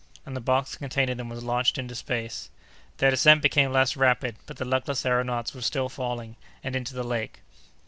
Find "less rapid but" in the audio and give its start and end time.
3.71-4.57